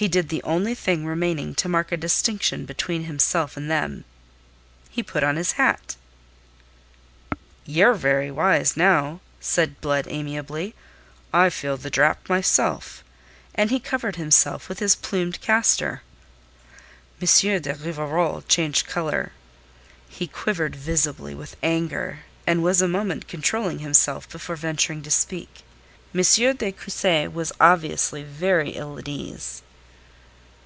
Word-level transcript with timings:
He 0.00 0.06
did 0.06 0.28
the 0.28 0.44
only 0.44 0.76
thing 0.76 1.04
remaining 1.06 1.56
to 1.56 1.68
mark 1.68 1.90
a 1.90 1.96
distinction 1.96 2.66
between 2.66 3.02
himself 3.02 3.56
and 3.56 3.68
them. 3.68 4.04
He 4.90 5.02
put 5.02 5.24
on 5.24 5.34
his 5.34 5.54
hat. 5.58 5.96
"Ye're 7.66 7.94
very 7.94 8.30
wise 8.30 8.76
now," 8.76 9.18
said 9.40 9.80
Blood 9.80 10.06
amiably. 10.08 10.76
"I 11.32 11.50
feel 11.50 11.76
the 11.76 11.90
draught 11.90 12.28
myself." 12.28 13.02
And 13.56 13.70
he 13.72 13.80
covered 13.80 14.14
himself 14.14 14.68
with 14.68 14.78
his 14.78 14.94
plumed 14.94 15.40
castor. 15.40 16.02
M. 17.20 17.26
de 17.60 17.74
Rivarol 17.74 18.42
changed 18.46 18.86
colour. 18.86 19.32
He 20.08 20.28
quivered 20.28 20.76
visibly 20.76 21.34
with 21.34 21.56
anger, 21.60 22.20
and 22.46 22.62
was 22.62 22.80
a 22.80 22.86
moment 22.86 23.26
controlling 23.26 23.80
himself 23.80 24.28
before 24.28 24.54
venturing 24.54 25.02
to 25.02 25.10
speak. 25.10 25.62
M. 26.14 26.22
de 26.54 26.70
Cussy 26.70 27.26
was 27.26 27.50
obviously 27.60 28.22
very 28.22 28.70
ill 28.76 28.96
at 28.96 29.08
ease. 29.08 29.62